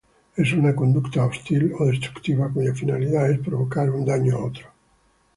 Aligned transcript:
Es 0.35 0.51
una 0.53 0.75
conducta 0.75 1.23
hostil 1.25 1.75
o 1.77 1.85
destructiva 1.85 2.49
cuya 2.51 2.73
finalidad 2.73 3.29
es 3.29 3.37
provocar 3.37 3.91
un 3.91 4.03
daño 4.03 4.35
a 4.35 4.45
otro. 4.45 4.65